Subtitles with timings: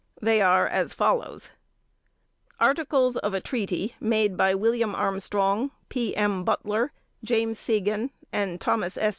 [0.19, 1.51] They are as follows:
[2.59, 4.95] "Articles of a Treaty made by Wm.
[4.95, 6.15] Armstrong, P.
[6.17, 6.43] M.
[6.43, 6.91] Butler,
[7.23, 9.09] James Segan and Thomas S.